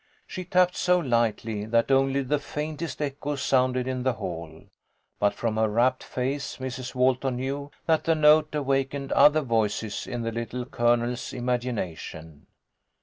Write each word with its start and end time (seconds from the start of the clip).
She 0.25 0.45
tapped 0.45 0.75
so 0.75 0.97
lightly 0.97 1.65
that 1.65 1.91
only 1.91 2.23
the 2.23 2.39
faintest 2.39 3.03
echo 3.03 3.35
sounded 3.35 3.87
in 3.87 4.01
the 4.01 4.13
hall, 4.13 4.63
but 5.19 5.35
from 5.35 5.57
her 5.57 5.69
rapt 5.69 6.03
face 6.03 6.57
Mrs. 6.57 6.95
Walton 6.95 7.35
knew 7.35 7.69
that 7.85 8.05
the 8.05 8.15
note 8.15 8.55
awakened 8.55 9.11
other 9.11 9.41
voices 9.41 10.07
in 10.07 10.23
the 10.23 10.31
Little 10.31 10.65
Colonel's 10.65 11.33
imagi 11.33 11.71
nation. 11.71 12.47